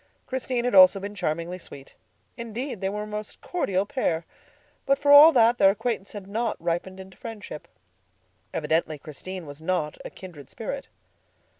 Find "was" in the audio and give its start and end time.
9.45-9.61